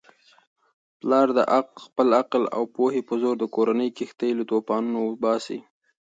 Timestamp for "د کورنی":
3.39-3.89